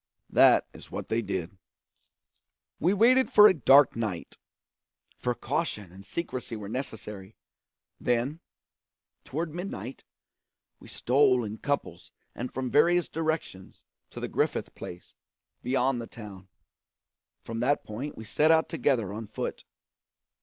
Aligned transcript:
That 0.31 0.67
is 0.73 0.89
what 0.89 1.09
they 1.09 1.21
did. 1.21 1.59
We 2.79 2.91
waited 2.91 3.31
for 3.31 3.47
a 3.47 3.53
dark 3.53 3.95
night, 3.95 4.35
for 5.15 5.35
caution 5.35 5.91
and 5.91 6.03
secrecy 6.03 6.55
were 6.55 6.67
necessary; 6.69 7.35
then, 7.99 8.39
toward 9.23 9.53
midnight, 9.53 10.03
we 10.79 10.87
stole 10.87 11.43
in 11.43 11.59
couples 11.59 12.09
and 12.33 12.51
from 12.51 12.71
various 12.71 13.07
directions 13.07 13.83
to 14.09 14.19
the 14.19 14.27
Griffith 14.27 14.73
place, 14.73 15.13
beyond 15.61 16.01
the 16.01 16.07
town; 16.07 16.47
from 17.43 17.59
that 17.59 17.83
point 17.83 18.17
we 18.17 18.23
set 18.23 18.49
out 18.49 18.69
together 18.69 19.13
on 19.13 19.27
foot. 19.27 19.65